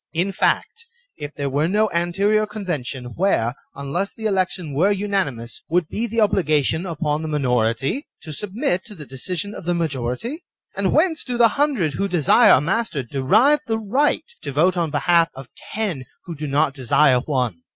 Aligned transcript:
In 0.13 0.31
fact, 0.31 0.87
if 1.15 1.35
there 1.35 1.47
were 1.47 1.67
no 1.67 1.87
anterior 1.93 2.47
convention, 2.47 3.13
where, 3.13 3.53
unless 3.75 4.11
the 4.11 4.25
election 4.25 4.73
were 4.73 4.91
unanimous, 4.91 5.61
would 5.69 5.89
be 5.89 6.07
the 6.07 6.17
obliga 6.17 6.63
tion 6.65 6.87
upon 6.87 7.21
the 7.21 7.27
minority 7.27 8.07
to 8.23 8.33
submit 8.33 8.83
to 8.85 8.95
the 8.95 9.05
decision 9.05 9.53
of 9.53 9.65
the 9.65 9.75
majority? 9.75 10.43
And 10.75 10.91
whence 10.91 11.23
do 11.23 11.37
the 11.37 11.49
hundred 11.49 11.93
who 11.93 12.07
desire 12.07 12.53
a 12.53 12.59
master 12.61 13.03
derive 13.03 13.59
the 13.67 13.77
right 13.77 14.25
to 14.41 14.51
vote 14.51 14.75
on 14.75 14.89
behalf 14.89 15.29
of 15.35 15.49
ten 15.75 16.05
who 16.25 16.33
do 16.33 16.47
not 16.47 16.73
desire 16.73 17.19
one 17.19 17.59